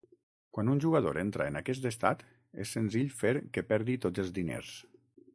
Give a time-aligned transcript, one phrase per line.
[0.57, 2.23] Quan un jugador entra en aquest estat,
[2.63, 4.73] és senzill fer que perdi tots els diners.